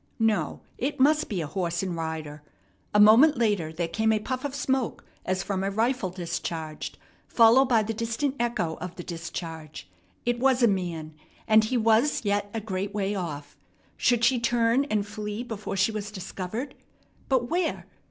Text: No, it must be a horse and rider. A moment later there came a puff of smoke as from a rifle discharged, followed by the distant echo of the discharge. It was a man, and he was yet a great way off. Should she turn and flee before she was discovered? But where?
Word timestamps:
No, 0.17 0.61
it 0.79 0.99
must 0.99 1.29
be 1.29 1.41
a 1.41 1.45
horse 1.45 1.83
and 1.83 1.95
rider. 1.95 2.41
A 2.91 2.99
moment 2.99 3.37
later 3.37 3.71
there 3.71 3.87
came 3.87 4.11
a 4.11 4.17
puff 4.17 4.43
of 4.43 4.55
smoke 4.55 5.05
as 5.27 5.43
from 5.43 5.63
a 5.63 5.69
rifle 5.69 6.09
discharged, 6.09 6.97
followed 7.27 7.65
by 7.67 7.83
the 7.83 7.93
distant 7.93 8.33
echo 8.39 8.77
of 8.81 8.95
the 8.95 9.03
discharge. 9.03 9.87
It 10.25 10.39
was 10.39 10.63
a 10.63 10.67
man, 10.67 11.13
and 11.47 11.65
he 11.65 11.77
was 11.77 12.25
yet 12.25 12.49
a 12.51 12.59
great 12.59 12.95
way 12.95 13.13
off. 13.13 13.55
Should 13.95 14.23
she 14.25 14.39
turn 14.39 14.85
and 14.85 15.05
flee 15.05 15.43
before 15.43 15.77
she 15.77 15.91
was 15.91 16.09
discovered? 16.09 16.73
But 17.29 17.47
where? 17.51 17.85